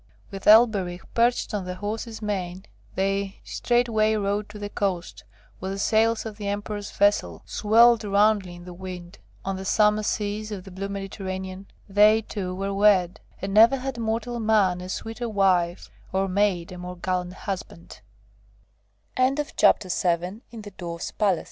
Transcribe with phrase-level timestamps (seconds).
[0.31, 2.65] With Elberich perched on the horse's mane,
[2.95, 5.23] they straightway rode to the coast,
[5.59, 9.19] where the sails of the Emperor's vessel swelled roundly in the wind.
[9.45, 13.99] On the summer seas of the blue Mediterranean, they two were wed; and never had
[13.99, 17.29] mortal man a sweeter wife, or maid a more gall